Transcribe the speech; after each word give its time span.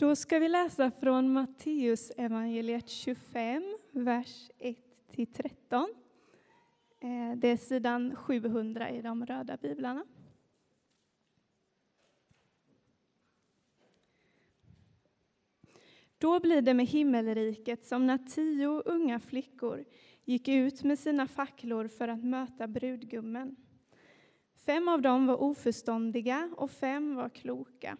Då 0.00 0.16
ska 0.16 0.38
vi 0.38 0.48
läsa 0.48 0.90
från 0.90 1.32
Matteus 1.32 2.12
evangeliet 2.16 2.88
25, 2.88 3.78
vers 3.90 4.50
1-13. 4.58 5.86
Eh, 7.00 7.36
det 7.36 7.48
är 7.48 7.56
sidan 7.56 8.16
700 8.16 8.90
i 8.90 9.02
de 9.02 9.26
röda 9.26 9.56
biblarna. 9.56 10.04
Då 16.18 16.40
blir 16.40 16.62
det 16.62 16.74
med 16.74 16.86
himmelriket 16.86 17.84
som 17.84 18.06
när 18.06 18.18
tio 18.18 18.68
unga 18.68 19.20
flickor 19.20 19.84
gick 20.24 20.48
ut 20.48 20.82
med 20.82 20.98
sina 20.98 21.26
facklor 21.26 21.88
för 21.88 22.08
att 22.08 22.24
möta 22.24 22.68
brudgummen. 22.68 23.56
Fem 24.66 24.88
av 24.88 25.02
dem 25.02 25.26
var 25.26 25.42
oförståndiga 25.42 26.50
och 26.56 26.70
fem 26.70 27.14
var 27.14 27.28
kloka. 27.28 27.96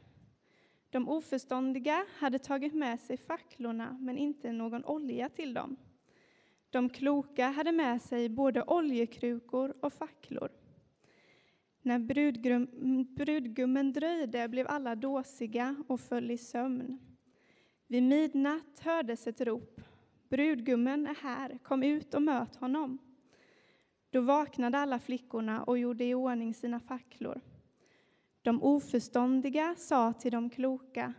De 0.90 1.08
oförståndiga 1.08 2.06
hade 2.18 2.38
tagit 2.38 2.74
med 2.74 3.00
sig 3.00 3.16
facklorna 3.16 3.98
men 4.00 4.18
inte 4.18 4.52
någon 4.52 4.84
olja 4.84 5.28
till 5.28 5.54
dem. 5.54 5.76
De 6.70 6.88
kloka 6.88 7.48
hade 7.48 7.72
med 7.72 8.02
sig 8.02 8.28
både 8.28 8.62
oljekrukor 8.62 9.74
och 9.80 9.92
facklor. 9.92 10.48
När 11.82 11.98
brudgummen 13.04 13.92
dröjde 13.92 14.48
blev 14.48 14.66
alla 14.68 14.94
dåsiga 14.94 15.84
och 15.88 16.00
föll 16.00 16.30
i 16.30 16.38
sömn. 16.38 16.98
Vid 17.86 18.02
midnatt 18.02 18.80
hördes 18.80 19.26
ett 19.26 19.40
rop. 19.40 19.80
Brudgummen 20.28 21.06
är 21.06 21.14
här, 21.14 21.58
kom 21.62 21.82
ut 21.82 22.14
och 22.14 22.22
möt 22.22 22.56
honom. 22.56 22.98
Då 24.10 24.20
vaknade 24.20 24.78
alla 24.78 24.98
flickorna 24.98 25.62
och 25.62 25.78
gjorde 25.78 26.04
i 26.04 26.14
ordning 26.14 26.54
sina 26.54 26.80
facklor. 26.80 27.40
De 28.42 28.62
oförståndiga 28.62 29.74
sa 29.78 30.12
till 30.12 30.32
de 30.32 30.50
kloka, 30.50 31.14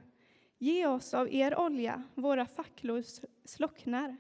ge 0.57 0.87
oss 0.87 1.13
av 1.13 1.33
er 1.33 1.59
olja, 1.59 2.03
våra 2.15 2.45
facklor 2.45 3.03
slocknar. 3.45 4.17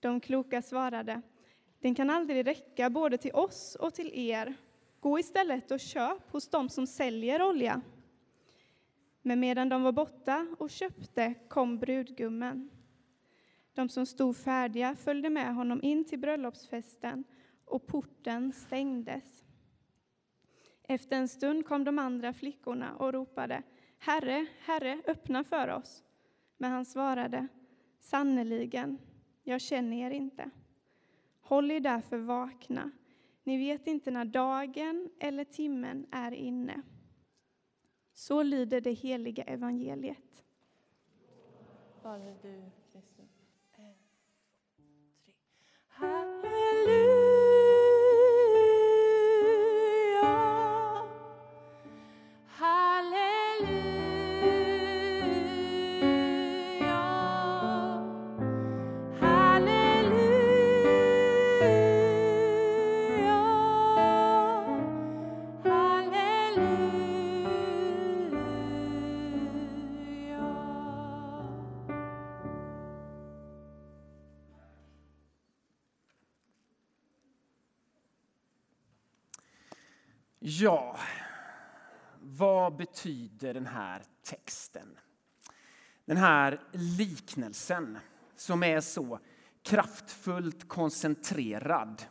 De 0.00 0.20
kloka 0.20 0.62
svarade, 0.62 1.22
den 1.80 1.94
kan 1.94 2.10
aldrig 2.10 2.46
räcka 2.46 2.90
både 2.90 3.18
till 3.18 3.34
oss 3.34 3.76
och 3.80 3.94
till 3.94 4.10
er. 4.14 4.54
Gå 5.00 5.18
istället 5.18 5.70
och 5.70 5.80
köp 5.80 6.30
hos 6.30 6.48
dem 6.48 6.68
som 6.68 6.86
säljer 6.86 7.42
olja. 7.42 7.80
Men 9.22 9.40
medan 9.40 9.68
de 9.68 9.82
var 9.82 9.92
borta 9.92 10.46
och 10.58 10.70
köpte 10.70 11.34
kom 11.48 11.78
brudgummen. 11.78 12.70
De 13.74 13.88
som 13.88 14.06
stod 14.06 14.36
färdiga 14.36 14.96
följde 14.96 15.30
med 15.30 15.54
honom 15.54 15.82
in 15.82 16.04
till 16.04 16.18
bröllopsfesten 16.18 17.24
och 17.64 17.86
porten 17.86 18.52
stängdes. 18.52 19.44
Efter 20.88 21.16
en 21.16 21.28
stund 21.28 21.66
kom 21.66 21.84
de 21.84 21.98
andra 21.98 22.32
flickorna 22.32 22.96
och 22.96 23.12
ropade 23.12 23.62
Herre, 23.98 24.46
Herre, 24.60 25.02
öppna 25.06 25.44
för 25.44 25.68
oss. 25.68 26.02
Men 26.56 26.70
han 26.70 26.84
svarade 26.84 27.48
Sannerligen, 28.00 28.98
jag 29.42 29.60
känner 29.60 29.96
er 29.96 30.10
inte. 30.10 30.50
Håll 31.40 31.70
er 31.70 31.80
därför 31.80 32.18
vakna. 32.18 32.90
Ni 33.44 33.58
vet 33.58 33.86
inte 33.86 34.10
när 34.10 34.24
dagen 34.24 35.10
eller 35.20 35.44
timmen 35.44 36.06
är 36.10 36.32
inne. 36.32 36.82
Så 38.14 38.42
lyder 38.42 38.80
det 38.80 38.92
heliga 38.92 39.42
evangeliet. 39.42 40.44
Halleluja. 45.88 47.23
Ja, 80.64 80.96
vad 82.20 82.76
betyder 82.76 83.54
den 83.54 83.66
här 83.66 84.02
texten? 84.22 84.98
Den 86.04 86.16
här 86.16 86.60
liknelsen 86.72 87.98
som 88.36 88.62
är 88.62 88.80
så 88.80 89.18
kraftfullt 89.62 90.68
koncentrerad. 90.68 92.02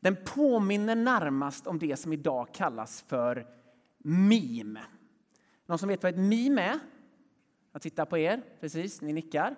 Den 0.00 0.16
påminner 0.24 0.94
närmast 0.94 1.66
om 1.66 1.78
det 1.78 1.96
som 1.96 2.12
idag 2.12 2.48
kallas 2.54 3.02
för 3.02 3.46
meme. 3.98 4.82
Någon 5.66 5.78
som 5.78 5.88
vet 5.88 6.02
vad 6.02 6.12
ett 6.12 6.18
meme 6.18 6.62
är? 6.62 6.78
Jag 7.72 7.82
tittar 7.82 8.04
på 8.04 8.18
er, 8.18 8.42
precis, 8.60 9.00
ni 9.00 9.12
nickar. 9.12 9.50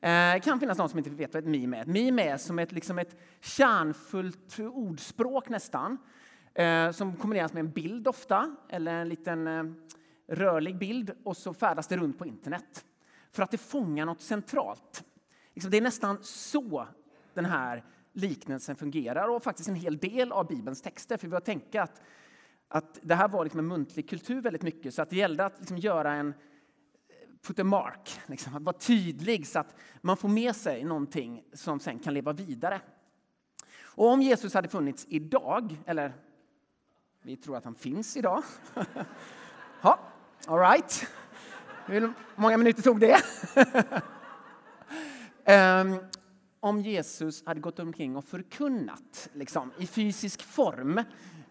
Eh, 0.00 0.32
det 0.32 0.40
kan 0.44 0.60
finnas 0.60 0.78
någon 0.78 0.88
som 0.88 0.98
inte 0.98 1.10
vet 1.10 1.34
vad 1.34 1.42
ett 1.42 1.50
meme 1.50 1.76
är. 1.76 1.80
Ett 1.80 1.88
meme 1.88 2.22
är 2.22 2.36
som 2.36 2.58
ett, 2.58 2.72
liksom 2.72 2.98
ett 2.98 3.16
kärnfullt 3.40 4.58
ordspråk 4.58 5.48
nästan 5.48 5.98
Eh, 6.56 6.90
som 6.90 7.16
kombineras 7.16 7.52
med 7.52 7.60
en 7.60 7.70
bild 7.70 8.08
ofta, 8.08 8.56
eller 8.68 8.94
en 8.94 9.08
liten 9.08 9.46
eh, 9.46 9.64
rörlig 10.26 10.78
bild 10.78 11.10
och 11.24 11.36
så 11.36 11.54
färdas 11.54 11.88
det 11.88 11.96
runt 11.96 12.18
på 12.18 12.26
internet. 12.26 12.84
För 13.32 13.42
att 13.42 13.50
det 13.50 13.58
fångar 13.58 14.06
något 14.06 14.20
centralt. 14.20 15.04
Liksom, 15.54 15.70
det 15.70 15.76
är 15.76 15.82
nästan 15.82 16.18
så 16.22 16.88
den 17.34 17.44
här 17.44 17.84
liknelsen 18.12 18.76
fungerar 18.76 19.28
och 19.28 19.42
faktiskt 19.42 19.68
en 19.68 19.74
hel 19.74 19.98
del 19.98 20.32
av 20.32 20.46
Bibelns 20.46 20.82
texter. 20.82 21.16
För 21.16 21.28
vi 21.28 21.34
har 21.34 21.40
tänkt 21.40 21.74
att, 21.74 22.02
att 22.68 22.98
det 23.02 23.14
här 23.14 23.28
var 23.28 23.44
liksom 23.44 23.60
en 23.60 23.68
muntlig 23.68 24.08
kultur 24.08 24.40
väldigt 24.40 24.62
mycket 24.62 24.94
så 24.94 25.02
att 25.02 25.10
det 25.10 25.16
gällde 25.16 25.44
att 25.44 25.58
liksom 25.58 25.78
göra 25.78 26.12
en 26.12 26.28
eh, 26.28 26.34
put 27.46 27.58
a 27.58 27.64
mark, 27.64 28.20
liksom, 28.26 28.56
att 28.56 28.62
vara 28.62 28.78
tydlig 28.78 29.46
så 29.46 29.58
att 29.58 29.74
man 30.00 30.16
får 30.16 30.28
med 30.28 30.56
sig 30.56 30.84
någonting 30.84 31.44
som 31.52 31.80
sen 31.80 31.98
kan 31.98 32.14
leva 32.14 32.32
vidare. 32.32 32.80
Och 33.82 34.08
om 34.08 34.22
Jesus 34.22 34.54
hade 34.54 34.68
funnits 34.68 35.06
idag, 35.08 35.76
eller 35.86 36.12
vi 37.26 37.36
tror 37.36 37.56
att 37.56 37.64
han 37.64 37.74
finns 37.74 38.16
idag. 38.16 38.42
ja, 39.82 39.98
all 40.46 40.58
right. 40.58 41.06
Hur 41.86 42.12
många 42.36 42.56
minuter 42.56 42.82
tog 42.82 43.00
det? 43.00 43.22
um, 45.82 45.98
om 46.60 46.80
Jesus 46.80 47.46
hade 47.46 47.60
gått 47.60 47.78
omkring 47.78 48.16
och 48.16 48.24
förkunnat 48.24 49.28
liksom, 49.32 49.72
i 49.78 49.86
fysisk 49.86 50.42
form 50.42 51.02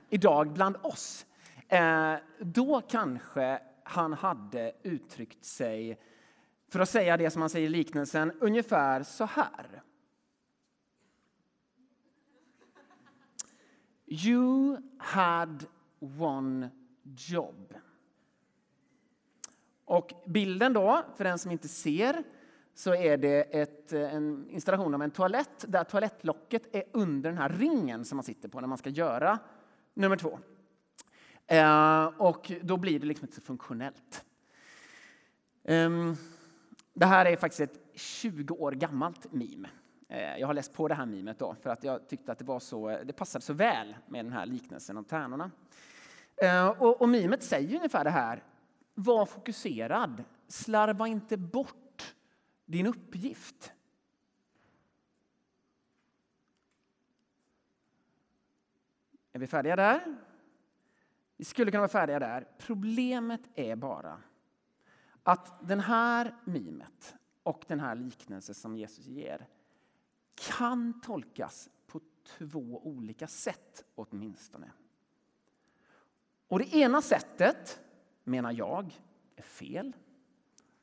idag 0.10 0.54
bland 0.54 0.78
oss, 0.82 1.26
eh, 1.68 2.14
då 2.40 2.82
kanske 2.82 3.60
han 3.84 4.14
hade 4.14 4.72
uttryckt 4.84 5.46
sig, 5.46 6.00
för 6.72 6.80
att 6.80 6.90
säga 6.90 7.18
det 7.18 7.32
som 7.32 7.42
han 7.42 7.50
säger 7.50 7.66
i 7.68 7.70
liknelsen, 7.70 8.32
ungefär 8.40 9.04
så 9.04 9.26
här. 9.26 9.82
You 14.08 14.78
had 14.98 15.66
one 16.20 16.70
job. 17.04 17.74
Och 19.86 20.14
bilden 20.26 20.74
då, 20.74 21.04
för 21.16 21.24
den 21.24 21.40
som 21.40 21.52
inte 21.52 21.68
ser, 21.68 22.24
så 22.74 22.96
är 22.96 23.18
det 23.18 23.42
ett, 23.42 23.94
eh, 23.94 24.16
en 24.16 24.50
installation 24.50 24.94
av 24.94 25.02
en 25.02 25.12
toalett 25.12 25.66
där 25.68 25.84
toalettlocket 25.84 26.76
är 26.76 26.84
under 26.92 27.30
den 27.30 27.38
här 27.38 27.50
ringen 27.50 28.06
som 28.06 28.16
man 28.16 28.24
sitter 28.24 28.50
på 28.50 28.62
när 28.62 28.68
man 28.68 28.78
ska 28.78 28.90
göra 28.90 29.40
nummer 29.94 30.18
två. 30.18 30.40
Eh, 31.48 32.06
och 32.06 32.52
då 32.62 32.78
blir 32.78 33.00
det 33.00 33.06
liksom 33.06 33.26
inte 33.26 33.36
så 33.36 33.42
funktionellt. 33.42 34.26
Eh, 35.64 36.14
det 36.94 37.06
här 37.06 37.26
är 37.26 37.36
faktiskt 37.36 37.62
ett 37.62 38.00
20 38.00 38.54
år 38.54 38.72
gammalt 38.72 39.34
meme. 39.34 39.70
Eh, 40.08 40.38
jag 40.38 40.48
har 40.48 40.54
läst 40.54 40.74
på 40.74 40.88
det 40.88 40.96
här 40.96 41.06
mimet 41.06 41.40
då 41.40 41.56
för 41.62 41.70
att 41.70 41.84
jag 41.84 42.08
tyckte 42.08 42.32
att 42.32 42.40
det, 42.40 42.46
var 42.46 42.60
så, 42.60 42.90
eh, 42.90 43.06
det 43.06 43.14
passade 43.14 43.46
så 43.46 43.54
väl 43.54 43.96
med 44.08 44.26
den 44.26 44.34
här 44.34 44.46
liknelsen 44.46 44.98
om 44.98 45.06
tärnorna. 45.06 45.52
Eh, 46.36 46.68
och, 46.68 47.02
och 47.02 47.10
mimet 47.10 47.44
säger 47.44 47.76
ungefär 47.76 48.04
det 48.04 48.10
här. 48.10 48.44
Var 48.94 49.26
fokuserad. 49.26 50.24
Slarva 50.48 51.08
inte 51.08 51.38
bort 51.38 52.16
din 52.66 52.88
uppgift. 52.88 53.74
Är 59.34 59.40
vi 59.40 59.48
färdiga 59.48 59.76
där? 59.76 60.16
Vi 61.38 61.46
skulle 61.46 61.72
kunna 61.72 61.82
vara 61.82 61.90
färdiga 61.90 62.20
där. 62.20 62.48
Problemet 62.58 63.42
är 63.56 63.76
bara 63.76 64.22
att 65.24 65.68
den 65.68 65.80
här 65.80 66.36
mimet 66.46 67.16
och 67.44 67.66
den 67.68 67.80
här 67.80 67.96
liknelsen 67.96 68.56
som 68.56 68.78
Jesus 68.78 69.06
ger 69.06 69.48
kan 70.36 71.02
tolkas 71.02 71.70
på 71.88 72.02
två 72.24 72.82
olika 72.84 73.28
sätt 73.28 73.86
åtminstone. 73.96 74.72
Och 76.48 76.60
det 76.60 76.76
ena 76.76 77.02
sättet, 77.02 77.80
menar 78.24 78.52
jag, 78.52 79.02
är 79.36 79.44
fel. 79.44 79.96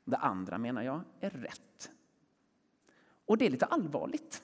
Det 0.05 0.17
andra 0.17 0.57
menar 0.57 0.81
jag 0.81 1.03
är 1.19 1.29
rätt. 1.29 1.91
Och 3.25 3.37
det 3.37 3.45
är 3.45 3.49
lite 3.49 3.65
allvarligt. 3.65 4.43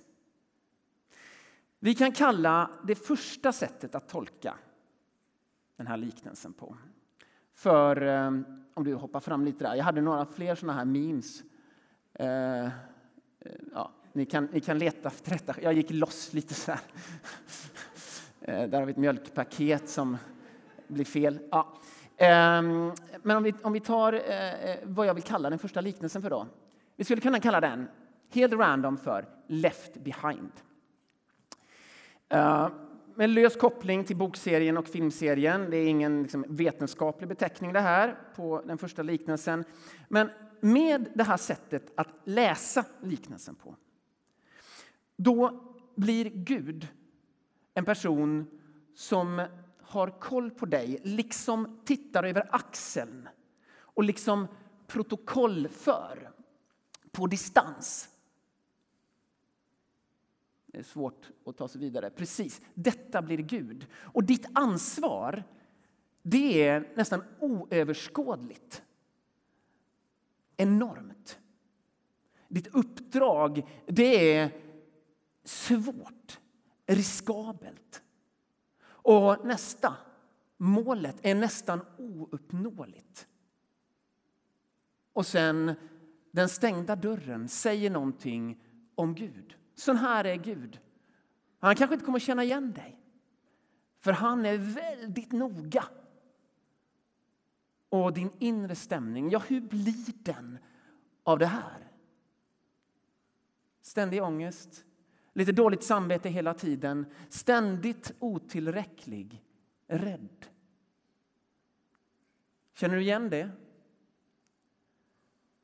Vi 1.79 1.95
kan 1.95 2.11
kalla 2.11 2.71
det 2.83 2.95
första 2.95 3.51
sättet 3.51 3.95
att 3.95 4.09
tolka 4.09 4.57
den 5.75 5.87
här 5.87 5.97
liknelsen 5.97 6.53
på 6.53 6.77
för, 7.59 8.01
eh, 8.01 8.31
om 8.73 8.83
du 8.83 8.95
hoppar 8.95 9.19
fram 9.19 9.45
lite 9.45 9.63
där, 9.63 9.75
jag 9.75 9.83
hade 9.83 10.01
några 10.01 10.25
fler 10.25 10.55
sådana 10.55 10.77
här 10.77 10.85
memes. 10.85 11.43
Eh, 12.13 12.65
eh, 12.65 12.71
ja, 13.73 13.91
ni, 14.19 14.25
kan, 14.25 14.47
ni 14.51 14.59
kan 14.59 14.79
leta 14.79 15.07
efter 15.07 15.31
detta. 15.31 15.55
Jag 15.61 15.73
gick 15.73 15.91
loss 15.91 16.33
lite 16.33 16.53
så 16.53 16.71
här. 16.71 16.81
Eh, 18.41 18.69
där 18.69 18.79
har 18.79 18.85
vi 18.85 18.91
ett 18.91 18.97
mjölkpaket 18.97 19.89
som 19.89 20.17
blir 20.87 21.05
fel. 21.05 21.39
Ja. 21.51 21.77
Ehm, 22.17 22.91
men 23.23 23.37
om 23.37 23.43
vi, 23.43 23.53
om 23.61 23.73
vi 23.73 23.79
tar 23.79 24.13
eh, 24.13 24.69
eh, 24.69 24.77
vad 24.83 25.07
jag 25.07 25.13
vill 25.13 25.23
kalla 25.23 25.49
den 25.49 25.59
första 25.59 25.81
liknelsen 25.81 26.21
för 26.21 26.29
då. 26.29 26.47
Vi 26.95 27.03
skulle 27.03 27.21
kunna 27.21 27.39
kalla 27.39 27.61
den 27.61 27.87
helt 28.33 28.53
random 28.53 28.97
för 28.97 29.25
Left 29.47 29.93
behind. 29.93 30.51
Med 33.15 33.29
lös 33.29 33.55
koppling 33.55 34.03
till 34.03 34.17
bokserien 34.17 34.77
och 34.77 34.87
filmserien. 34.87 35.69
Det 35.69 35.77
är 35.77 35.87
ingen 35.87 36.23
liksom, 36.23 36.45
vetenskaplig 36.47 37.29
beteckning 37.29 37.73
det 37.73 37.79
här 37.79 38.15
på 38.35 38.61
den 38.65 38.77
första 38.77 39.03
liknelsen. 39.03 39.63
Men 40.07 40.29
med 40.59 41.09
det 41.13 41.23
här 41.23 41.37
sättet 41.37 41.91
att 41.95 42.09
läsa 42.23 42.85
liknelsen 43.01 43.55
på, 43.55 43.75
då 45.19 45.63
blir 45.95 46.29
Gud 46.29 46.87
en 47.73 47.85
person 47.85 48.45
som 48.93 49.47
har 49.81 50.19
koll 50.19 50.51
på 50.51 50.65
dig, 50.65 50.99
liksom 51.03 51.79
tittar 51.85 52.23
över 52.23 52.55
axeln 52.55 53.29
och 53.71 54.03
liksom 54.03 54.47
protokollför 54.87 56.31
på 57.11 57.27
distans 57.27 58.09
det 60.71 60.79
är 60.79 60.83
svårt 60.83 61.29
att 61.45 61.57
ta 61.57 61.67
sig 61.67 61.81
vidare. 61.81 62.09
Precis, 62.09 62.61
detta 62.73 63.21
blir 63.21 63.37
Gud. 63.37 63.87
Och 63.93 64.23
ditt 64.23 64.45
ansvar, 64.53 65.43
det 66.21 66.67
är 66.67 66.93
nästan 66.95 67.23
oöverskådligt. 67.39 68.83
Enormt. 70.57 71.39
Ditt 72.47 72.67
uppdrag, 72.67 73.67
det 73.85 74.35
är 74.35 74.51
svårt, 75.49 76.39
riskabelt. 76.85 78.01
Och 78.85 79.45
nästa, 79.45 79.95
målet, 80.57 81.15
är 81.21 81.35
nästan 81.35 81.81
ouppnåeligt. 81.97 83.27
Och 85.13 85.25
sen, 85.25 85.73
den 86.31 86.49
stängda 86.49 86.95
dörren 86.95 87.49
säger 87.49 87.89
någonting 87.89 88.63
om 88.95 89.15
Gud. 89.15 89.55
Sån 89.75 89.97
här 89.97 90.25
är 90.25 90.35
Gud. 90.35 90.79
Han 91.59 91.75
kanske 91.75 91.93
inte 91.93 92.05
kommer 92.05 92.19
känna 92.19 92.43
igen 92.43 92.73
dig, 92.73 92.99
för 93.99 94.11
han 94.11 94.45
är 94.45 94.57
väldigt 94.57 95.31
noga. 95.31 95.85
Och 97.89 98.13
din 98.13 98.31
inre 98.39 98.75
stämning, 98.75 99.29
ja, 99.29 99.39
hur 99.39 99.61
blir 99.61 100.23
den 100.23 100.57
av 101.23 101.39
det 101.39 101.45
här? 101.45 101.91
Ständig 103.81 104.23
ångest, 104.23 104.85
lite 105.39 105.51
dåligt 105.51 105.83
samvete 105.83 106.29
hela 106.29 106.53
tiden, 106.53 107.05
ständigt 107.29 108.11
otillräcklig, 108.19 109.43
rädd. 109.87 110.45
Känner 112.73 112.95
du 112.95 113.01
igen 113.01 113.29
det? 113.29 113.51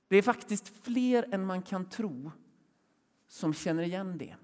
Det 0.08 0.18
är 0.18 0.22
faktiskt 0.22 0.68
fler 0.68 1.34
än 1.34 1.46
man 1.46 1.62
kan 1.62 1.90
tro 1.90 2.32
som 3.28 3.54
känner 3.54 3.84
igen 3.84 4.18
det. 4.18 4.36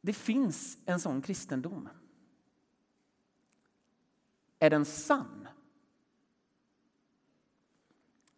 Det 0.00 0.12
finns 0.12 0.78
en 0.84 1.00
sån 1.00 1.22
kristendom. 1.22 1.88
Är 4.58 4.70
den 4.70 4.84
sann? 4.84 5.48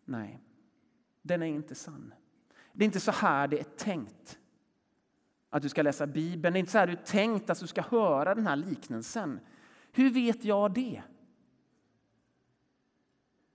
Nej, 0.05 0.43
den 1.23 1.43
är 1.43 1.47
inte 1.47 1.75
sann. 1.75 2.15
Det 2.75 2.85
är 2.85 2.87
inte 2.87 3.01
så 3.01 3.13
här 3.13 3.49
det 3.49 3.61
är 3.61 3.65
tänkt 3.65 4.39
att 5.51 5.63
du 5.63 5.69
ska 5.69 5.83
läsa 5.83 6.07
Bibeln. 6.07 6.53
Det 6.53 6.59
är 6.59 6.61
inte 6.61 6.73
så 6.73 6.79
här 6.79 6.87
du 6.87 6.93
är 6.93 6.97
tänkt 6.97 7.51
att 7.51 7.61
du 7.61 7.67
ska 7.67 7.83
höra 7.83 8.35
den 8.35 8.47
här 8.47 8.57
liknelsen. 8.57 9.41
Hur 9.93 10.11
vet 10.11 10.45
jag 10.45 10.75
det? 10.75 11.03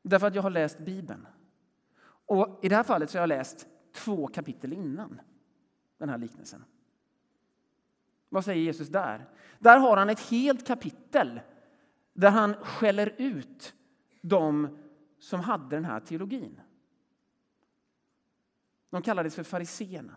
Därför 0.02 0.28
att 0.28 0.36
jag 0.36 0.42
har 0.42 0.50
läst 0.50 0.80
Bibeln. 0.80 1.28
Och 2.06 2.60
I 2.62 2.70
det 2.70 2.76
här 2.76 2.84
fallet 2.84 3.10
så 3.10 3.18
har 3.18 3.22
jag 3.22 3.28
läst 3.28 3.68
två 3.94 4.28
kapitel 4.28 4.74
innan 4.74 5.22
den 5.98 6.10
här 6.10 6.18
liknelsen. 6.18 6.64
Vad 8.30 8.46
säger 8.46 8.64
Jesus 8.64 8.88
där? 8.88 9.30
Där 9.60 9.78
har 9.78 9.98
han 9.98 10.10
ett 10.10 10.30
helt 10.30 10.68
kapitel 10.68 11.40
där 12.14 12.30
han 12.30 12.54
skäller 12.54 13.16
ut 13.18 13.74
de 14.22 14.78
som 15.20 15.40
hade 15.40 15.76
den 15.76 15.86
här 15.86 16.00
teologin. 16.00 16.62
De 18.90 19.02
kallades 19.02 19.36
för 19.36 19.44
fariseerna. 19.44 20.16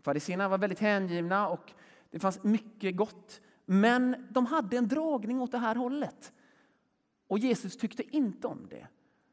Fariseerna 0.00 0.48
var 0.48 0.58
väldigt 0.58 0.78
hängivna 0.78 1.48
och 1.48 1.72
det 2.10 2.18
fanns 2.18 2.42
mycket 2.42 2.96
gott. 2.96 3.40
Men 3.64 4.26
de 4.30 4.46
hade 4.46 4.76
en 4.76 4.88
dragning 4.88 5.40
åt 5.40 5.52
det 5.52 5.58
här 5.58 5.74
hållet. 5.74 6.32
Och 7.26 7.38
Jesus 7.38 7.76
tyckte 7.76 8.16
inte 8.16 8.46
om 8.46 8.66
det. 8.70 8.86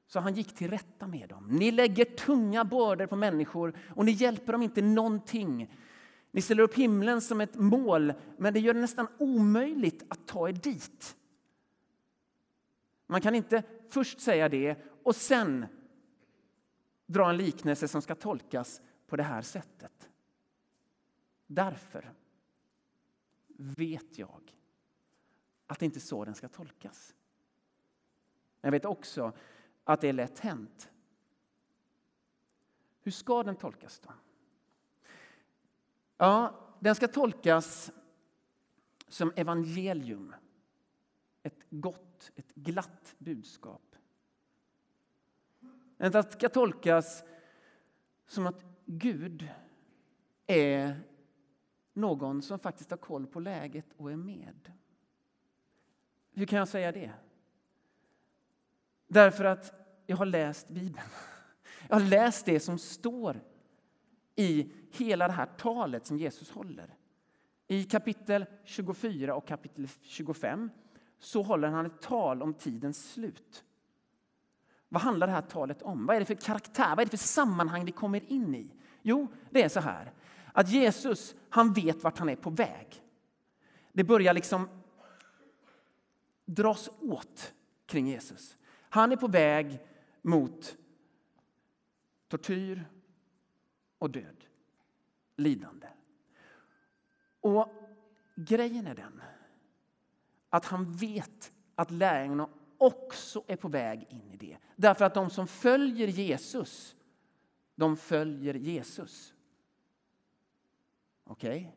Så 0.08 0.20
han 0.20 0.34
gick 0.34 0.56
till 0.56 0.70
rätta 0.70 1.08
med 1.08 1.30
dem. 1.30 1.48
Ni 1.48 1.72
lägger 1.72 2.06
tunga 2.06 2.66
bördor 2.66 3.06
på 3.06 3.16
människor 3.16 3.74
och 3.96 4.06
ni 4.06 4.12
hjälper 4.12 4.52
dem 4.52 4.62
inte 4.62 4.81
någonting. 4.81 5.76
Ni 6.31 6.42
ställer 6.42 6.64
upp 6.64 6.76
himlen 6.76 7.22
som 7.22 7.42
ett 7.42 7.56
mål, 7.56 8.14
men 8.38 8.54
det 8.54 8.60
gör 8.60 8.74
det 8.74 8.80
nästan 8.80 9.08
omöjligt 9.18 10.06
att 10.08 10.28
ta 10.28 10.50
er 10.50 10.54
dit. 10.54 11.16
Man 13.08 13.22
kan 13.22 13.36
inte 13.36 13.64
först 13.90 14.20
säga 14.20 14.50
det 14.50 14.76
och 15.04 15.16
sen 15.16 15.66
dra 17.09 17.29
en 17.29 17.38
liknelse 17.38 17.88
som 17.88 18.01
ska 18.01 18.15
tolkas 18.15 18.81
på 19.07 19.15
det 19.15 19.23
här 19.23 19.41
sättet. 19.41 20.09
Därför 21.47 22.13
vet 23.57 24.17
jag 24.17 24.56
att 25.67 25.79
det 25.79 25.85
inte 25.85 25.97
är 25.97 26.01
så 26.01 26.25
den 26.25 26.35
ska 26.35 26.47
tolkas. 26.47 27.15
Jag 28.61 28.71
vet 28.71 28.85
också 28.85 29.33
att 29.83 30.01
det 30.01 30.07
är 30.09 30.13
lätt 30.13 30.39
hänt. 30.39 30.92
Hur 33.01 33.11
ska 33.11 33.44
den 33.44 33.56
tolkas 33.56 33.99
då? 33.99 34.13
Ja, 36.18 36.56
den 36.80 36.95
ska 36.95 37.07
tolkas 37.07 37.92
som 39.07 39.33
evangelium. 39.35 40.35
Ett 41.44 41.66
gott, 41.69 42.31
ett 42.35 42.56
glatt 42.56 43.16
budskap. 43.18 43.95
Den 45.99 46.23
ska 46.23 46.49
tolkas 46.49 47.23
som 48.27 48.47
att 48.47 48.63
Gud 48.85 49.47
är 50.47 50.99
någon 51.94 52.41
som 52.41 52.59
faktiskt 52.59 52.89
har 52.89 52.97
koll 52.97 53.27
på 53.27 53.39
läget 53.39 53.85
och 53.97 54.11
är 54.11 54.15
med. 54.15 54.71
Hur 56.33 56.45
kan 56.45 56.59
jag 56.59 56.68
säga 56.68 56.91
det? 56.91 57.11
Därför 59.07 59.45
att 59.45 59.73
jag 60.06 60.18
har 60.18 60.25
läst 60.25 60.68
Bibeln. 60.68 61.07
Jag 61.87 61.95
har 61.95 62.09
läst 62.09 62.45
det 62.45 62.59
som 62.59 62.77
står 62.77 63.41
i 64.35 64.71
hela 64.91 65.27
det 65.27 65.33
här 65.33 65.45
talet 65.45 66.06
som 66.06 66.18
Jesus 66.18 66.51
håller. 66.51 66.95
I 67.68 67.83
kapitel 67.83 68.45
24 68.63 69.35
och 69.35 69.47
kapitel 69.47 69.87
25 70.01 70.69
så 71.19 71.41
håller 71.41 71.68
han 71.68 71.85
ett 71.85 72.01
tal 72.01 72.41
om 72.41 72.53
tidens 72.53 73.11
slut. 73.11 73.63
Vad 74.90 75.02
handlar 75.02 75.28
det 75.28 75.34
här 75.34 75.42
talet 75.42 75.81
om? 75.81 76.06
Vad 76.06 76.16
är 76.16 76.19
det 76.19 76.26
för 76.26 76.36
karaktär? 76.36 76.90
Vad 76.90 77.00
är 77.00 77.06
det 77.06 77.10
för 77.10 77.18
sammanhang 77.18 77.86
vi 77.86 77.92
kommer 77.92 78.31
in 78.31 78.56
i? 78.56 78.72
Jo, 79.02 79.28
det 79.50 79.64
är 79.64 79.69
så 79.69 79.80
här 79.80 80.12
att 80.54 80.69
Jesus, 80.69 81.36
han 81.50 81.74
vet 81.74 82.04
vart 82.04 82.18
han 82.18 82.30
är 82.30 82.36
på 82.36 82.50
väg. 82.50 83.04
Det 83.94 84.04
börjar 84.04 84.34
liksom 84.34 84.69
dras 86.46 86.90
åt 87.00 87.54
kring 87.86 88.08
Jesus. 88.08 88.58
Han 88.90 89.12
är 89.12 89.16
på 89.16 89.28
väg 89.28 89.80
mot 90.22 90.78
tortyr 92.28 92.86
och 93.98 94.10
död, 94.10 94.46
lidande. 95.36 95.88
Och 97.42 97.68
grejen 98.36 98.88
är 98.88 98.96
den 98.96 99.22
att 100.50 100.66
han 100.66 100.94
vet 100.94 101.52
att 101.76 101.92
lärjungarna 101.92 102.50
också 102.80 103.44
är 103.48 103.56
på 103.56 103.68
väg 103.68 104.07
in 104.09 104.31
i 104.31 104.38
det. 104.38 104.57
Därför 104.76 105.06
att 105.06 105.14
de 105.14 105.30
som 105.30 105.48
följer 105.48 106.07
Jesus, 106.07 106.95
de 107.76 107.98
följer 107.98 108.54
Jesus. 108.54 109.33
Okej? 111.24 111.50
Okay? 111.50 111.71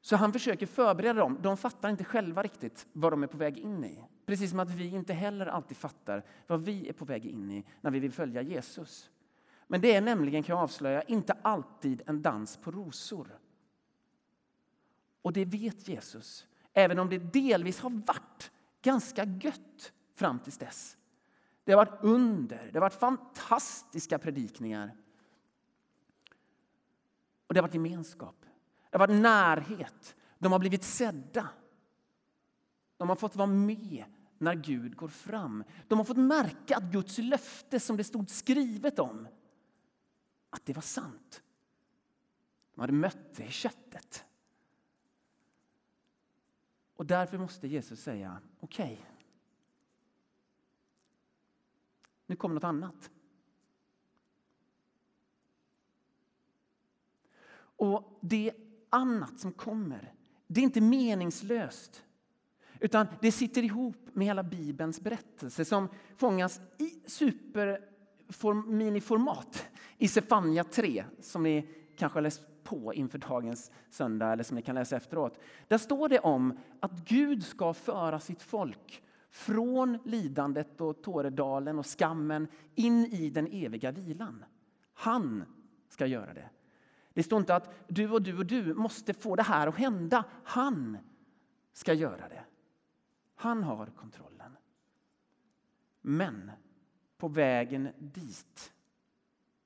Så 0.00 0.16
han 0.16 0.32
försöker 0.32 0.66
förbereda 0.66 1.20
dem. 1.20 1.38
De 1.42 1.56
fattar 1.56 1.88
inte 1.88 2.04
själva 2.04 2.42
riktigt 2.42 2.86
vad 2.92 3.12
de 3.12 3.22
är 3.22 3.26
på 3.26 3.36
väg 3.36 3.58
in 3.58 3.84
i. 3.84 4.04
Precis 4.26 4.50
som 4.50 4.60
att 4.60 4.70
vi 4.70 4.86
inte 4.86 5.12
heller 5.12 5.46
alltid 5.46 5.76
fattar 5.76 6.24
vad 6.46 6.60
vi 6.60 6.88
är 6.88 6.92
på 6.92 7.04
väg 7.04 7.26
in 7.26 7.50
i 7.50 7.64
när 7.80 7.90
vi 7.90 7.98
vill 7.98 8.12
följa 8.12 8.42
Jesus. 8.42 9.10
Men 9.66 9.80
det 9.80 9.94
är 9.94 10.00
nämligen, 10.00 10.42
kan 10.42 10.56
jag 10.56 10.62
avslöja, 10.62 11.02
inte 11.02 11.32
alltid 11.42 12.02
en 12.06 12.22
dans 12.22 12.56
på 12.56 12.70
rosor. 12.70 13.38
Och 15.22 15.32
det 15.32 15.44
vet 15.44 15.88
Jesus, 15.88 16.46
även 16.72 16.98
om 16.98 17.08
det 17.08 17.18
delvis 17.18 17.80
har 17.80 17.90
varit 17.90 18.50
ganska 18.86 19.24
gött 19.24 19.92
fram 20.14 20.38
till 20.38 20.52
dess. 20.52 20.96
Det 21.64 21.72
har 21.72 21.86
varit 21.86 21.98
under, 22.02 22.70
det 22.72 22.78
har 22.78 22.80
varit 22.80 23.00
fantastiska 23.00 24.18
predikningar. 24.18 24.96
Och 27.46 27.54
det 27.54 27.60
har 27.60 27.68
varit 27.68 27.74
gemenskap, 27.74 28.36
det 28.90 28.98
har 28.98 29.06
varit 29.06 29.22
närhet. 29.22 30.16
De 30.38 30.52
har 30.52 30.58
blivit 30.58 30.84
sedda. 30.84 31.48
De 32.96 33.08
har 33.08 33.16
fått 33.16 33.36
vara 33.36 33.46
med 33.46 34.04
när 34.38 34.54
Gud 34.54 34.96
går 34.96 35.08
fram. 35.08 35.64
De 35.88 35.98
har 35.98 36.04
fått 36.04 36.16
märka 36.16 36.76
att 36.76 36.92
Guds 36.92 37.18
löfte 37.18 37.80
som 37.80 37.96
det 37.96 38.04
stod 38.04 38.30
skrivet 38.30 38.98
om, 38.98 39.28
att 40.50 40.64
det 40.64 40.72
var 40.72 40.82
sant. 40.82 41.42
De 42.74 42.80
hade 42.80 42.92
mött 42.92 43.34
det 43.36 43.44
i 43.44 43.50
köttet. 43.50 44.25
Och 46.96 47.06
därför 47.06 47.38
måste 47.38 47.68
Jesus 47.68 48.00
säga, 48.00 48.40
okej. 48.60 48.92
Okay, 48.92 49.04
nu 52.26 52.36
kommer 52.36 52.54
något 52.54 52.64
annat. 52.64 53.10
Och 57.78 58.18
det 58.20 58.52
annat 58.90 59.40
som 59.40 59.52
kommer, 59.52 60.14
det 60.46 60.60
är 60.60 60.64
inte 60.64 60.80
meningslöst. 60.80 62.02
Utan 62.80 63.06
det 63.20 63.32
sitter 63.32 63.62
ihop 63.62 63.96
med 64.12 64.26
hela 64.26 64.42
Bibelns 64.42 65.00
berättelse 65.00 65.64
som 65.64 65.88
fångas 66.16 66.60
i 66.78 67.00
superminiformat 67.06 69.66
i 69.98 70.08
Sefania 70.08 70.64
3, 70.64 71.04
som 71.20 71.42
ni 71.42 71.68
kanske 71.96 72.16
har 72.16 72.22
läst 72.22 72.42
på 72.66 72.94
inför 72.94 73.18
dagens 73.18 73.70
söndag 73.90 74.32
eller 74.32 74.44
som 74.44 74.54
ni 74.54 74.62
kan 74.62 74.74
läsa 74.74 74.96
efteråt. 74.96 75.38
Där 75.68 75.78
står 75.78 76.08
det 76.08 76.18
om 76.18 76.58
att 76.80 77.08
Gud 77.08 77.44
ska 77.44 77.74
föra 77.74 78.20
sitt 78.20 78.42
folk 78.42 79.02
från 79.30 79.98
lidandet 80.04 80.80
och 80.80 81.02
tåredalen 81.02 81.78
och 81.78 81.86
skammen 81.86 82.48
in 82.74 83.06
i 83.06 83.30
den 83.30 83.46
eviga 83.46 83.90
vilan. 83.90 84.44
Han 84.94 85.44
ska 85.88 86.06
göra 86.06 86.34
det. 86.34 86.50
Det 87.12 87.22
står 87.22 87.38
inte 87.38 87.54
att 87.54 87.74
du 87.88 88.10
och 88.10 88.22
du 88.22 88.38
och 88.38 88.46
du 88.46 88.74
måste 88.74 89.14
få 89.14 89.36
det 89.36 89.42
här 89.42 89.66
att 89.66 89.76
hända. 89.76 90.24
Han 90.44 90.98
ska 91.72 91.92
göra 91.92 92.28
det. 92.28 92.44
Han 93.34 93.62
har 93.62 93.86
kontrollen. 93.86 94.56
Men 96.00 96.50
på 97.18 97.28
vägen 97.28 97.88
dit 97.98 98.72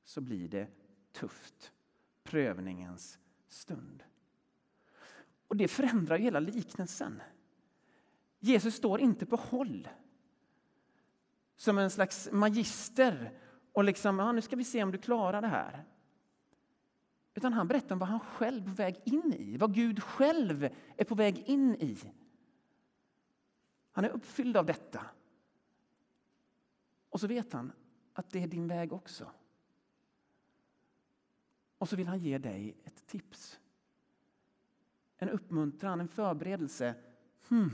så 0.05 0.21
blir 0.21 0.49
det 0.49 0.69
tufft. 1.13 1.73
Prövningens 2.31 3.19
stund. 3.49 4.05
Och 5.49 5.57
Det 5.57 5.69
förändrar 5.69 6.19
hela 6.19 6.41
liknelsen. 6.41 7.23
Jesus 8.39 8.75
står 8.75 9.01
inte 9.01 9.27
på 9.27 9.37
håll 9.37 9.89
som 11.57 11.79
en 11.79 11.91
slags 11.91 12.29
magister 12.33 13.39
och 13.73 13.85
liksom, 13.85 14.19
ja, 14.19 14.33
nu 14.33 14.41
ska 14.41 14.57
vi 14.57 14.65
se 14.65 14.83
om 14.83 14.93
du 14.93 14.99
klarar 14.99 15.41
det 15.41 15.49
här. 15.49 15.85
Utan 17.35 17.53
han 17.53 17.69
berättar 17.69 17.95
om 17.95 17.99
vad 17.99 18.09
han 18.09 18.21
själv 18.21 18.63
är 18.63 18.69
på 18.69 18.75
väg 18.75 19.01
in 19.05 19.35
i, 19.35 19.57
vad 19.57 19.75
Gud 19.75 20.03
själv 20.03 20.69
är 20.97 21.05
på 21.05 21.15
väg 21.15 21.39
in 21.39 21.75
i. 21.75 21.99
Han 23.93 24.05
är 24.05 24.09
uppfylld 24.09 24.57
av 24.57 24.67
detta. 24.67 25.07
Och 27.09 27.21
så 27.21 27.27
vet 27.27 27.53
han 27.53 27.73
att 28.13 28.31
det 28.31 28.43
är 28.43 28.47
din 28.47 28.69
väg 28.69 28.93
också. 28.93 29.33
Och 31.81 31.89
så 31.89 31.97
vill 31.97 32.07
han 32.07 32.19
ge 32.19 32.39
dig 32.39 32.77
ett 32.85 33.07
tips. 33.07 33.61
En 35.17 35.29
uppmuntran, 35.29 36.01
en 36.01 36.09
förberedelse. 36.09 36.95
Hmm, 37.49 37.71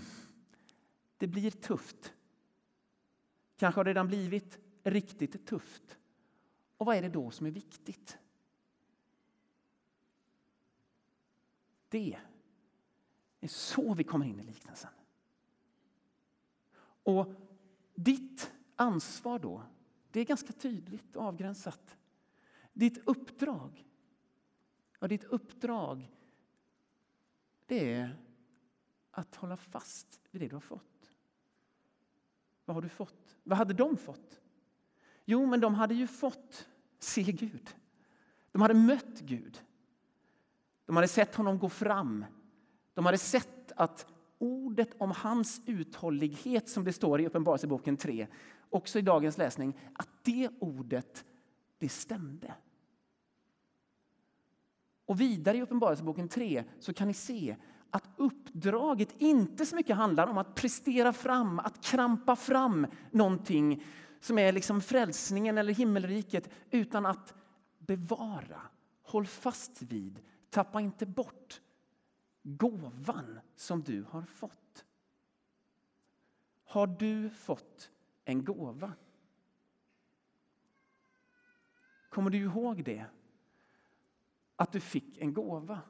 det 1.16 1.26
blir 1.26 1.50
tufft. 1.50 2.12
Kanske 3.56 3.78
har 3.78 3.84
det 3.84 3.90
redan 3.90 4.06
blivit 4.06 4.58
riktigt 4.82 5.46
tufft. 5.46 5.98
Och 6.76 6.86
vad 6.86 6.96
är 6.96 7.02
det 7.02 7.08
då 7.08 7.30
som 7.30 7.46
är 7.46 7.50
viktigt? 7.50 8.18
Det 11.88 12.18
är 13.40 13.48
så 13.48 13.94
vi 13.94 14.04
kommer 14.04 14.26
in 14.26 14.40
i 14.40 14.42
liknelsen. 14.42 14.90
Och 17.02 17.34
ditt 17.94 18.52
ansvar 18.76 19.38
då, 19.38 19.62
det 20.10 20.20
är 20.20 20.25
ganska 20.25 20.52
tydligt 20.52 21.16
avgränsat. 21.16 21.96
Ditt 22.72 23.08
uppdrag, 23.08 23.85
ja, 24.98 25.08
ditt 25.08 25.24
uppdrag 25.24 26.12
det 27.66 27.92
är 27.92 28.16
att 29.10 29.34
hålla 29.34 29.56
fast 29.56 30.20
vid 30.30 30.42
det 30.42 30.48
du 30.48 30.56
har 30.56 30.60
fått. 30.60 31.12
Vad 32.64 32.74
har 32.74 32.82
du 32.82 32.88
fått? 32.88 33.36
Vad 33.42 33.58
hade 33.58 33.74
de 33.74 33.96
fått? 33.96 34.40
Jo, 35.24 35.46
men 35.46 35.60
de 35.60 35.74
hade 35.74 35.94
ju 35.94 36.06
fått 36.06 36.68
se 36.98 37.22
Gud. 37.22 37.76
De 38.52 38.62
hade 38.62 38.74
mött 38.74 39.20
Gud. 39.20 39.62
De 40.86 40.96
hade 40.96 41.08
sett 41.08 41.34
honom 41.34 41.58
gå 41.58 41.68
fram. 41.68 42.24
De 42.94 43.06
hade 43.06 43.18
sett 43.18 43.72
att 43.76 44.06
ordet 44.38 44.94
om 44.98 45.10
hans 45.10 45.60
uthållighet 45.66 46.68
som 46.68 46.84
det 46.84 46.92
står 46.92 47.20
i 47.20 47.26
Uppenbarelseboken 47.26 47.96
3, 47.96 48.26
också 48.70 48.98
i 48.98 49.02
dagens 49.02 49.38
läsning, 49.38 49.74
att 49.92 50.08
det 50.22 50.50
ordet, 50.60 51.24
det 51.78 51.88
stämde. 51.88 52.54
Och 55.06 55.20
vidare 55.20 55.56
i 55.56 55.62
Uppenbarelseboken 55.62 56.28
3 56.28 56.64
så 56.78 56.94
kan 56.94 57.08
ni 57.08 57.14
se 57.14 57.56
att 57.90 58.08
uppdraget 58.16 59.14
inte 59.18 59.66
så 59.66 59.76
mycket 59.76 59.96
handlar 59.96 60.26
om 60.26 60.38
att 60.38 60.54
prestera 60.54 61.12
fram, 61.12 61.58
att 61.58 61.84
krampa 61.84 62.36
fram 62.36 62.86
någonting 63.10 63.84
som 64.20 64.38
är 64.38 64.52
liksom 64.52 64.80
frälsningen 64.80 65.58
eller 65.58 65.72
himmelriket, 65.72 66.50
utan 66.70 67.06
att 67.06 67.34
bevara, 67.78 68.60
håll 69.02 69.26
fast 69.26 69.82
vid, 69.82 70.20
tappa 70.50 70.80
inte 70.80 71.06
bort 71.06 71.60
gåvan 72.42 73.40
som 73.56 73.82
du 73.82 74.04
har 74.10 74.22
fått. 74.22 74.84
Har 76.64 76.86
du 76.86 77.30
fått 77.30 77.90
en 78.25 78.44
gåva? 78.44 78.92
Kommer 82.08 82.30
du 82.30 82.38
ihåg 82.38 82.84
det? 82.84 83.06
Att 84.56 84.72
du 84.72 84.80
fick 84.80 85.18
en 85.18 85.32
gåva? 85.32 85.80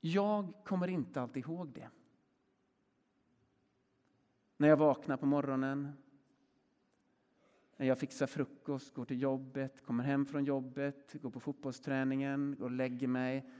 Jag 0.00 0.52
kommer 0.64 0.88
inte 0.88 1.20
alltid 1.20 1.42
ihåg 1.42 1.72
det. 1.72 1.90
När 4.56 4.68
jag 4.68 4.76
vaknar 4.76 5.16
på 5.16 5.26
morgonen, 5.26 5.92
när 7.76 7.86
jag 7.86 7.98
fixar 7.98 8.26
frukost, 8.26 8.94
går 8.94 9.04
till 9.04 9.22
jobbet, 9.22 9.84
kommer 9.84 10.04
hem 10.04 10.26
från 10.26 10.44
jobbet, 10.44 11.12
går 11.22 11.30
på 11.30 11.40
fotbollsträningen, 11.40 12.56
går 12.58 12.64
och 12.64 12.70
lägger 12.70 13.06
mig. 13.06 13.50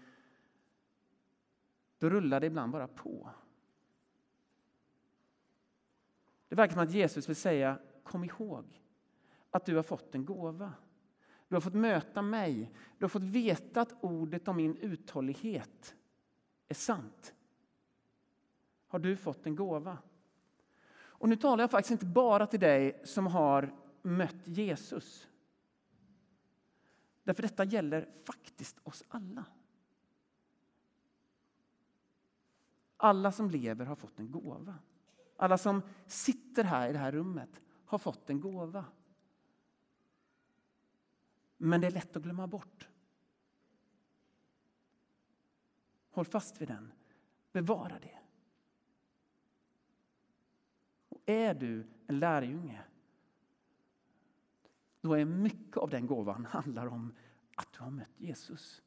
Då 1.98 2.10
rullar 2.10 2.40
det 2.40 2.46
ibland 2.46 2.72
bara 2.72 2.88
på. 2.88 3.30
Det 6.48 6.54
verkar 6.54 6.74
som 6.74 6.82
att 6.82 6.92
Jesus 6.92 7.28
vill 7.28 7.36
säga, 7.36 7.78
kom 8.02 8.24
ihåg 8.24 8.82
att 9.50 9.66
du 9.66 9.76
har 9.76 9.82
fått 9.82 10.14
en 10.14 10.24
gåva. 10.24 10.72
Du 11.52 11.56
har 11.56 11.60
fått 11.60 11.74
möta 11.74 12.22
mig, 12.22 12.72
du 12.98 13.04
har 13.04 13.08
fått 13.08 13.22
veta 13.22 13.80
att 13.80 14.04
ordet 14.04 14.48
om 14.48 14.56
min 14.56 14.76
uthållighet 14.76 15.94
är 16.68 16.74
sant. 16.74 17.34
Har 18.86 18.98
du 18.98 19.16
fått 19.16 19.46
en 19.46 19.56
gåva? 19.56 19.98
Och 20.94 21.28
nu 21.28 21.36
talar 21.36 21.62
jag 21.62 21.70
faktiskt 21.70 21.90
inte 21.90 22.06
bara 22.06 22.46
till 22.46 22.60
dig 22.60 23.02
som 23.04 23.26
har 23.26 23.74
mött 24.02 24.48
Jesus. 24.48 25.28
Därför 27.22 27.42
detta 27.42 27.64
gäller 27.64 28.08
faktiskt 28.26 28.78
oss 28.82 29.04
alla. 29.08 29.44
Alla 32.96 33.32
som 33.32 33.50
lever 33.50 33.84
har 33.84 33.96
fått 33.96 34.18
en 34.18 34.30
gåva. 34.30 34.74
Alla 35.36 35.58
som 35.58 35.82
sitter 36.06 36.64
här 36.64 36.88
i 36.88 36.92
det 36.92 36.98
här 36.98 37.12
rummet 37.12 37.60
har 37.84 37.98
fått 37.98 38.30
en 38.30 38.40
gåva. 38.40 38.84
Men 41.64 41.80
det 41.80 41.86
är 41.86 41.90
lätt 41.90 42.16
att 42.16 42.22
glömma 42.22 42.46
bort. 42.46 42.88
Håll 46.10 46.24
fast 46.24 46.60
vid 46.60 46.68
den. 46.68 46.92
Bevara 47.52 47.98
det. 47.98 48.18
Och 51.08 51.20
är 51.26 51.54
du 51.54 51.86
en 52.06 52.18
lärjunge 52.18 52.84
då 55.00 55.14
är 55.14 55.24
mycket 55.24 55.76
av 55.76 55.90
den 55.90 56.06
gåvan 56.06 56.44
handlar 56.44 56.86
om 56.86 57.14
att 57.54 57.72
du 57.72 57.82
har 57.82 57.90
mött 57.90 58.20
Jesus. 58.20 58.82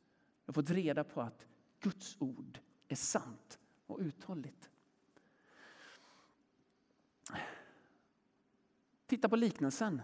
Du 0.46 0.50
har 0.50 0.54
fått 0.54 0.70
reda 0.70 1.04
på 1.04 1.22
att 1.22 1.48
Guds 1.80 2.18
ord 2.20 2.60
är 2.88 2.96
sant 2.96 3.60
och 3.86 4.00
uthålligt. 4.00 4.70
Titta 9.06 9.30
på 9.30 9.36
liknelsen. 9.36 10.02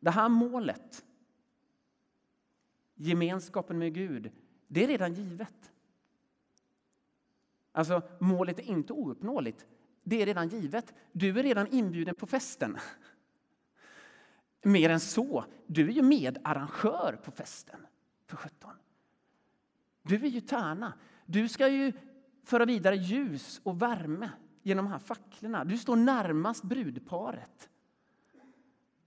Det 0.00 0.10
här 0.10 0.28
målet, 0.28 1.04
gemenskapen 3.00 3.78
med 3.78 3.94
Gud, 3.94 4.30
det 4.68 4.84
är 4.84 4.88
redan 4.88 5.14
givet. 5.14 5.72
Alltså, 7.72 8.02
målet 8.18 8.58
är 8.58 8.62
inte 8.62 8.92
ouppnåeligt. 8.92 9.66
Det 10.02 10.22
är 10.22 10.26
redan 10.26 10.48
givet. 10.48 10.94
Du 11.12 11.38
är 11.38 11.42
redan 11.42 11.66
inbjuden 11.66 12.14
på 12.14 12.26
festen. 12.26 12.78
Mer 14.62 14.90
än 14.90 15.00
så, 15.00 15.44
du 15.66 15.88
är 15.88 15.92
ju 15.92 16.02
medarrangör 16.02 17.20
på 17.24 17.30
festen. 17.30 17.86
För 18.26 18.36
17. 18.36 18.70
Du 20.02 20.14
är 20.14 20.28
ju 20.28 20.40
Tärna. 20.40 20.92
Du 21.26 21.48
ska 21.48 21.68
ju 21.68 21.92
föra 22.44 22.64
vidare 22.64 22.96
ljus 22.96 23.60
och 23.64 23.82
värme 23.82 24.30
genom 24.62 24.84
de 24.84 24.90
här 24.90 24.98
facklorna. 24.98 25.64
Du 25.64 25.78
står 25.78 25.96
närmast 25.96 26.62
brudparet. 26.62 27.68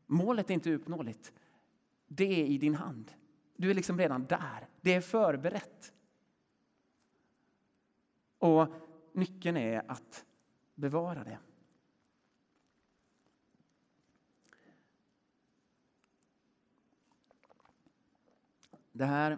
Målet 0.07 0.50
är 0.50 0.53
inte 0.53 0.73
uppnåeligt. 0.73 1.33
Det 2.07 2.41
är 2.41 2.45
i 2.45 2.57
din 2.57 2.75
hand. 2.75 3.12
Du 3.55 3.69
är 3.69 3.74
liksom 3.74 3.98
redan 3.98 4.25
där. 4.25 4.67
Det 4.81 4.93
är 4.93 5.01
förberett. 5.01 5.93
Och 8.38 8.67
nyckeln 9.13 9.57
är 9.57 9.91
att 9.91 10.25
bevara 10.75 11.24
det. 11.24 11.39
Det 18.91 19.05
här 19.05 19.38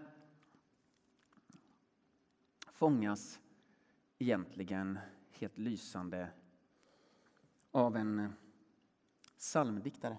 fångas 2.71 3.39
egentligen 4.17 4.99
helt 5.31 5.57
lysande 5.57 6.29
av 7.71 7.95
en 7.95 8.33
psalmdiktare 9.37 10.17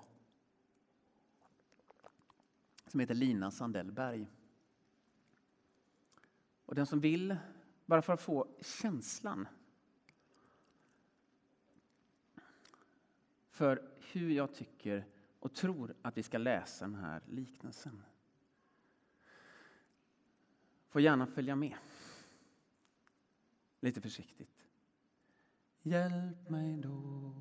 som 2.87 3.01
heter 3.01 3.15
Lina 3.15 3.51
Sandellberg. 3.51 4.27
Och 6.67 6.75
den 6.75 6.87
som 6.87 7.01
vill, 7.01 7.37
bara 7.87 8.03
för 8.03 8.13
att 8.13 8.21
få 8.21 8.57
känslan 8.61 9.49
för 13.51 13.91
hur 14.13 14.31
jag 14.31 14.55
tycker 14.55 15.05
och 15.41 15.55
tror 15.55 15.95
att 16.03 16.17
vi 16.17 16.23
ska 16.23 16.39
läsa 16.39 16.85
den 16.85 16.95
här 16.95 17.23
liknelsen 17.27 18.03
får 20.97 21.03
gärna 21.03 21.27
följa 21.27 21.57
med. 21.57 21.77
Lite 23.81 24.01
försiktigt. 24.01 24.65
Hjälp 25.83 26.49
mig 26.51 26.77
då 26.77 27.35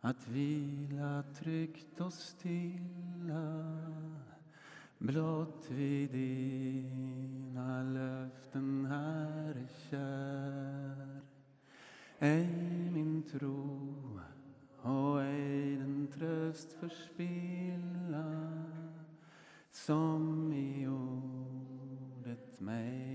att 0.00 0.28
vila 0.28 1.22
tryggt 1.22 2.00
och 2.00 2.12
stilla 2.12 3.64
blott 4.98 5.70
vid 5.70 6.10
dina 6.10 7.82
löften, 7.82 8.84
Herre 8.84 9.66
kär. 9.90 11.20
Ej 12.18 12.90
min 12.90 13.22
tro 13.22 14.20
och 14.82 15.22
ej 15.22 15.76
den 15.76 16.08
tröst 16.14 16.72
förspilla 16.72 18.64
som 19.70 20.52
i 20.52 20.88
ordet 20.88 22.60
mig 22.60 23.07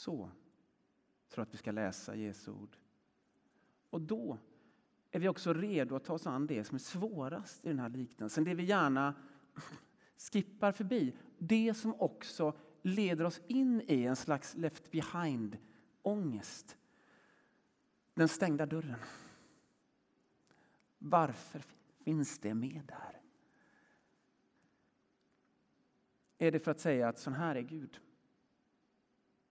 Så 0.00 0.16
tror 1.28 1.42
jag 1.42 1.42
att 1.42 1.54
vi 1.54 1.58
ska 1.58 1.72
läsa 1.72 2.14
Jesu 2.14 2.50
ord. 2.50 2.76
Och 3.90 4.00
då 4.00 4.38
är 5.10 5.20
vi 5.20 5.28
också 5.28 5.52
redo 5.52 5.96
att 5.96 6.04
ta 6.04 6.12
oss 6.12 6.26
an 6.26 6.46
det 6.46 6.64
som 6.64 6.74
är 6.74 6.78
svårast 6.78 7.64
i 7.64 7.68
den 7.68 7.78
här 7.78 7.88
liknelsen. 7.88 8.44
Det 8.44 8.54
vi 8.54 8.62
gärna 8.62 9.14
skippar 10.16 10.72
förbi. 10.72 11.16
Det 11.38 11.74
som 11.74 11.94
också 11.94 12.56
leder 12.82 13.24
oss 13.24 13.40
in 13.46 13.82
i 13.86 14.04
en 14.04 14.16
slags 14.16 14.54
left 14.56 14.90
behind-ångest. 14.90 16.76
Den 18.14 18.28
stängda 18.28 18.66
dörren. 18.66 19.00
Varför 20.98 21.62
finns 22.04 22.38
det 22.38 22.54
med 22.54 22.82
där? 22.86 23.20
Är 26.38 26.52
det 26.52 26.58
för 26.58 26.70
att 26.70 26.80
säga 26.80 27.08
att 27.08 27.18
sån 27.18 27.34
här 27.34 27.56
är 27.56 27.62
Gud? 27.62 28.00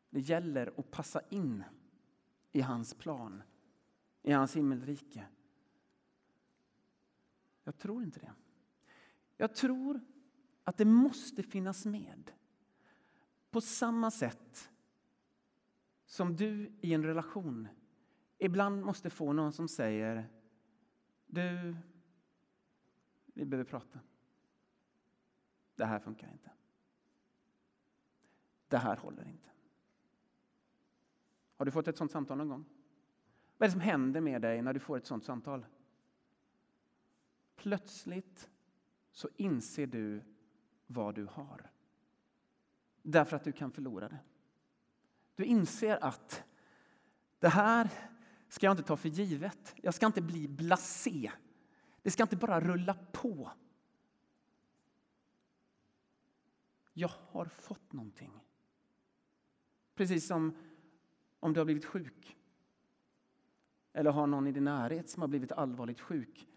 Det 0.09 0.19
gäller 0.19 0.73
att 0.77 0.91
passa 0.91 1.21
in 1.29 1.63
i 2.51 2.61
hans 2.61 2.93
plan, 2.93 3.43
i 4.21 4.31
hans 4.31 4.55
himmelrike. 4.55 5.27
Jag 7.63 7.77
tror 7.77 8.03
inte 8.03 8.19
det. 8.19 8.33
Jag 9.37 9.55
tror 9.55 10.01
att 10.63 10.77
det 10.77 10.85
måste 10.85 11.43
finnas 11.43 11.85
med. 11.85 12.31
På 13.51 13.61
samma 13.61 14.11
sätt 14.11 14.71
som 16.05 16.35
du 16.35 16.71
i 16.81 16.93
en 16.93 17.03
relation 17.03 17.67
ibland 18.37 18.83
måste 18.83 19.09
få 19.09 19.33
någon 19.33 19.53
som 19.53 19.67
säger 19.67 20.29
Du, 21.25 21.75
vi 23.25 23.45
behöver 23.45 23.69
prata. 23.69 23.99
Det 25.75 25.85
här 25.85 25.99
funkar 25.99 26.31
inte. 26.31 26.51
Det 28.67 28.77
här 28.77 28.97
håller 28.97 29.27
inte. 29.27 29.49
Har 31.59 31.65
du 31.65 31.71
fått 31.71 31.87
ett 31.87 31.97
sånt 31.97 32.11
samtal 32.11 32.37
någon 32.37 32.49
gång? 32.49 32.65
Vad 33.57 33.65
är 33.65 33.67
det 33.67 33.71
som 33.71 33.81
händer 33.81 34.21
med 34.21 34.41
dig 34.41 34.61
när 34.61 34.73
du 34.73 34.79
får 34.79 34.97
ett 34.97 35.05
sånt 35.05 35.25
samtal? 35.25 35.65
Plötsligt 37.55 38.49
så 39.11 39.29
inser 39.37 39.87
du 39.87 40.23
vad 40.87 41.15
du 41.15 41.25
har. 41.25 41.71
Därför 43.01 43.35
att 43.35 43.43
du 43.43 43.51
kan 43.51 43.71
förlora 43.71 44.09
det. 44.09 44.19
Du 45.35 45.45
inser 45.45 46.03
att 46.03 46.43
det 47.39 47.49
här 47.49 47.89
ska 48.49 48.65
jag 48.65 48.73
inte 48.73 48.83
ta 48.83 48.97
för 48.97 49.09
givet. 49.09 49.75
Jag 49.75 49.93
ska 49.93 50.05
inte 50.05 50.21
bli 50.21 50.47
blasé. 50.47 51.31
Det 52.01 52.11
ska 52.11 52.23
inte 52.23 52.37
bara 52.37 52.59
rulla 52.59 52.93
på. 53.11 53.51
Jag 56.93 57.11
har 57.29 57.45
fått 57.45 57.93
någonting. 57.93 58.31
Precis 59.95 60.27
som 60.27 60.55
om 61.39 61.53
du 61.53 61.59
har 61.59 61.65
blivit 61.65 61.85
sjuk 61.85 62.37
eller 63.93 64.11
har 64.11 64.27
någon 64.27 64.47
i 64.47 64.51
din 64.51 64.63
närhet 64.63 65.09
som 65.09 65.21
har 65.21 65.27
blivit 65.27 65.51
allvarligt 65.51 65.99
sjuk. 65.99 66.47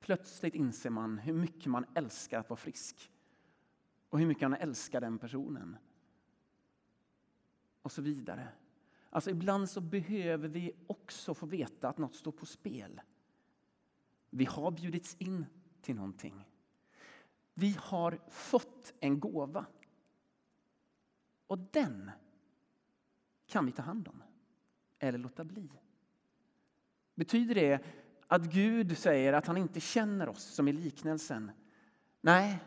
Plötsligt 0.00 0.54
inser 0.54 0.90
man 0.90 1.18
hur 1.18 1.32
mycket 1.32 1.66
man 1.66 1.86
älskar 1.94 2.40
att 2.40 2.50
vara 2.50 2.56
frisk 2.56 3.10
och 4.08 4.18
hur 4.18 4.26
mycket 4.26 4.50
man 4.50 4.60
älskar 4.60 5.00
den 5.00 5.18
personen. 5.18 5.76
Och 7.82 7.92
så 7.92 8.02
vidare. 8.02 8.48
Alltså 9.10 9.30
ibland 9.30 9.70
så 9.70 9.80
behöver 9.80 10.48
vi 10.48 10.72
också 10.86 11.34
få 11.34 11.46
veta 11.46 11.88
att 11.88 11.98
något 11.98 12.14
står 12.14 12.32
på 12.32 12.46
spel. 12.46 13.00
Vi 14.30 14.44
har 14.44 14.70
bjudits 14.70 15.16
in 15.18 15.46
till 15.80 15.94
någonting. 15.94 16.48
Vi 17.54 17.76
har 17.80 18.18
fått 18.28 18.94
en 19.00 19.20
gåva. 19.20 19.66
Och 21.46 21.58
den 21.58 22.10
kan 23.54 23.66
vi 23.66 23.72
ta 23.72 23.82
hand 23.82 24.08
om 24.08 24.22
eller 24.98 25.18
låta 25.18 25.44
bli. 25.44 25.70
Betyder 27.14 27.54
det 27.54 27.84
att 28.26 28.42
Gud 28.42 28.98
säger 28.98 29.32
att 29.32 29.46
han 29.46 29.56
inte 29.56 29.80
känner 29.80 30.28
oss 30.28 30.44
som 30.44 30.68
i 30.68 30.72
liknelsen? 30.72 31.50
Nej, 32.20 32.58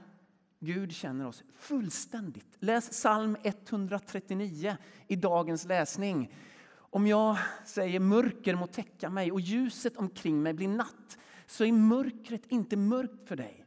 Gud 0.60 0.92
känner 0.92 1.28
oss 1.28 1.44
fullständigt. 1.56 2.58
Läs 2.60 2.90
psalm 2.90 3.38
139 3.44 4.78
i 5.08 5.16
dagens 5.16 5.66
läsning. 5.66 6.34
Om 6.70 7.08
jag 7.08 7.38
säger 7.66 8.00
mörker 8.00 8.56
må 8.56 8.68
täcka 8.68 9.10
mig 9.10 9.32
och 9.32 9.42
ljuset 9.42 9.98
omkring 9.98 10.44
mig 10.44 10.54
blir 10.54 10.68
natt 10.68 11.18
så 11.46 11.64
är 11.64 11.72
mörkret 11.72 12.46
inte 12.48 12.78
mörkt 12.78 13.28
för 13.28 13.36
dig. 13.36 13.66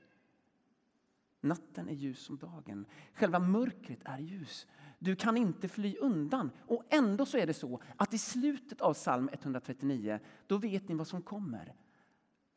Natten 1.41 1.89
är 1.89 1.95
ljus 1.95 2.21
som 2.21 2.39
dagen. 2.39 2.87
Själva 3.15 3.39
mörkret 3.39 4.01
är 4.05 4.19
ljus. 4.19 4.67
Du 5.03 5.17
kan 5.17 5.37
inte 5.37 5.69
fly 5.69 5.97
undan. 5.97 6.51
Och 6.67 6.85
ändå 6.91 7.27
så 7.27 7.39
är 7.39 7.47
det 7.47 7.55
så 7.55 7.81
att 7.97 8.15
i 8.15 8.19
slutet 8.19 8.81
av 8.81 8.95
psalm 8.95 9.31
139, 9.33 10.19
då 10.47 10.59
vet 10.59 10.89
ni 10.89 10.95
vad 10.95 11.07
som 11.07 11.23
kommer. 11.23 11.75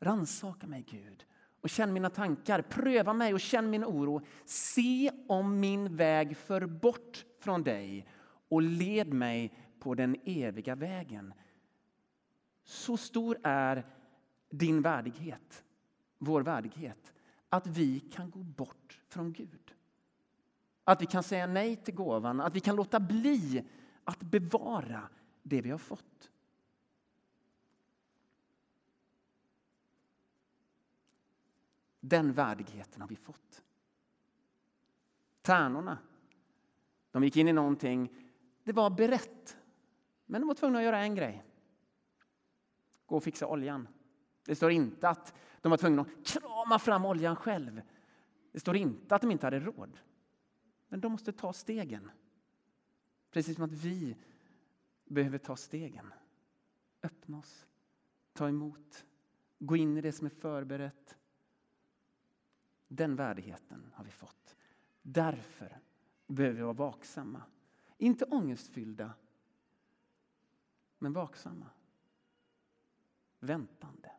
Ransaka 0.00 0.66
mig, 0.66 0.84
Gud, 0.90 1.24
och 1.60 1.70
känn 1.70 1.92
mina 1.92 2.10
tankar. 2.10 2.62
Pröva 2.62 3.12
mig 3.12 3.34
och 3.34 3.40
känn 3.40 3.70
min 3.70 3.84
oro. 3.84 4.26
Se 4.44 5.10
om 5.28 5.60
min 5.60 5.96
väg 5.96 6.36
för 6.36 6.66
bort 6.66 7.24
från 7.40 7.62
dig 7.62 8.06
och 8.48 8.62
led 8.62 9.12
mig 9.12 9.58
på 9.80 9.94
den 9.94 10.16
eviga 10.24 10.74
vägen. 10.74 11.34
Så 12.64 12.96
stor 12.96 13.38
är 13.42 13.86
din 14.50 14.82
värdighet, 14.82 15.64
vår 16.18 16.42
värdighet, 16.42 17.12
att 17.48 17.66
vi 17.66 18.00
kan 18.00 18.30
gå 18.30 18.38
bort 18.38 19.00
från 19.08 19.32
Gud. 19.32 19.74
Att 20.84 21.02
vi 21.02 21.06
kan 21.06 21.22
säga 21.22 21.46
nej 21.46 21.76
till 21.76 21.94
gåvan, 21.94 22.40
att 22.40 22.54
vi 22.54 22.60
kan 22.60 22.76
låta 22.76 23.00
bli 23.00 23.64
att 24.04 24.20
bevara 24.20 25.08
det 25.42 25.60
vi 25.60 25.70
har 25.70 25.78
fått. 25.78 26.30
Den 32.00 32.32
värdigheten 32.32 33.00
har 33.00 33.08
vi 33.08 33.16
fått. 33.16 33.62
Tärnorna, 35.42 35.98
de 37.10 37.24
gick 37.24 37.36
in 37.36 37.48
i 37.48 37.52
någonting, 37.52 38.16
det 38.64 38.72
var 38.72 38.90
berett. 38.90 39.56
Men 40.26 40.40
de 40.40 40.46
var 40.46 40.54
tvungna 40.54 40.78
att 40.78 40.84
göra 40.84 40.98
en 40.98 41.14
grej. 41.14 41.44
Gå 43.06 43.16
och 43.16 43.24
fixa 43.24 43.46
oljan. 43.46 43.88
Det 44.44 44.56
står 44.56 44.70
inte 44.70 45.08
att 45.08 45.34
de 45.60 45.70
var 45.70 45.76
tvungna 45.76 46.02
att 46.02 46.26
krama 46.26 46.78
fram 46.78 47.04
oljan 47.04 47.36
själv. 47.36 47.82
Det 48.52 48.60
står 48.60 48.76
inte 48.76 49.14
att 49.14 49.22
de 49.22 49.30
inte 49.30 49.46
hade 49.46 49.60
råd. 49.60 49.98
Men 50.94 51.00
de 51.00 51.12
måste 51.12 51.32
ta 51.32 51.52
stegen. 51.52 52.10
Precis 53.30 53.54
som 53.56 53.64
att 53.64 53.72
vi 53.72 54.16
behöver 55.04 55.38
ta 55.38 55.56
stegen. 55.56 56.12
Öppna 57.02 57.38
oss, 57.38 57.66
ta 58.32 58.48
emot, 58.48 59.04
gå 59.58 59.76
in 59.76 59.96
i 59.96 60.00
det 60.00 60.12
som 60.12 60.26
är 60.26 60.30
förberett. 60.30 61.18
Den 62.88 63.16
värdigheten 63.16 63.90
har 63.94 64.04
vi 64.04 64.10
fått. 64.10 64.56
Därför 65.02 65.80
behöver 66.26 66.56
vi 66.56 66.62
vara 66.62 66.72
vaksamma. 66.72 67.42
Inte 67.98 68.24
ångestfyllda, 68.24 69.14
men 70.98 71.12
vaksamma. 71.12 71.70
Väntande. 73.38 74.12